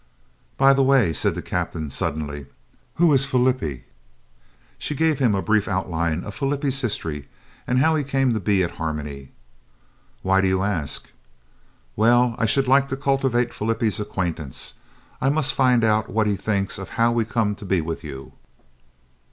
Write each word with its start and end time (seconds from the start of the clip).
"By 0.57 0.73
the 0.73 0.81
way," 0.81 1.13
said 1.13 1.35
the 1.35 1.43
Captain 1.43 1.91
suddenly, 1.91 2.47
"who 2.95 3.13
is 3.13 3.27
Flippie?" 3.27 3.83
She 4.79 4.95
gave 4.95 5.19
him 5.19 5.35
a 5.35 5.43
brief 5.43 5.67
outline 5.67 6.23
of 6.23 6.33
Flippie's 6.33 6.81
history 6.81 7.27
and 7.67 7.77
how 7.77 7.93
he 7.93 8.03
came 8.03 8.33
to 8.33 8.39
be 8.39 8.63
at 8.63 8.71
Harmony. 8.81 9.29
"Why 10.23 10.41
do 10.41 10.47
you 10.47 10.63
ask?" 10.63 11.11
"Well, 11.95 12.33
I 12.39 12.47
should 12.47 12.67
like 12.67 12.89
to 12.89 12.97
cultivate 12.97 13.53
Flippie's 13.53 13.99
acquaintance. 13.99 14.73
I 15.21 15.29
must 15.29 15.53
find 15.53 15.83
out 15.83 16.09
what 16.09 16.25
he 16.25 16.35
thinks 16.35 16.79
of 16.79 16.89
how 16.97 17.11
we 17.11 17.23
come 17.23 17.53
to 17.53 17.63
be 17.63 17.79
with 17.79 18.03
you." 18.03 18.31